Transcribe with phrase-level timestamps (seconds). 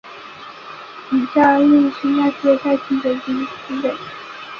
[1.11, 3.95] 以下列出那些热带气旋的资料。